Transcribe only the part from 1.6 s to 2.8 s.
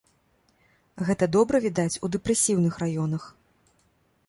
відаць у дэпрэсіўных